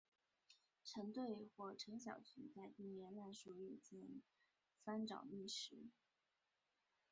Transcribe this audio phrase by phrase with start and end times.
[0.83, 4.23] 成对或成小群在地面烂树叶间
[4.83, 5.91] 翻找觅食。